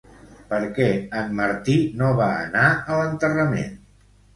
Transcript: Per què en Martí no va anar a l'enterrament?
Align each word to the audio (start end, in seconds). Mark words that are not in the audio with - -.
Per 0.53 0.61
què 0.77 0.87
en 1.21 1.37
Martí 1.41 1.77
no 2.03 2.11
va 2.23 2.33
anar 2.49 2.67
a 2.75 3.01
l'enterrament? 3.05 3.83